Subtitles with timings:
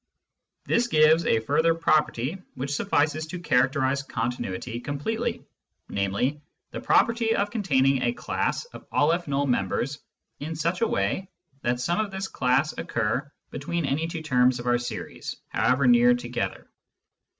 [0.65, 5.45] This gives a further property which suffices to characterise continuity completely,
[5.89, 9.99] namely, the property of containing a class of M members
[10.39, 11.29] in such a way
[11.61, 16.15] that some of this class occur between any two terms of our series, however near
[16.15, 16.67] together.